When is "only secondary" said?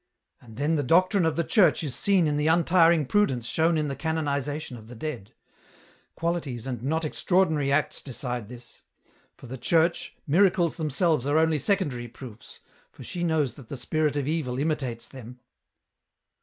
11.37-12.07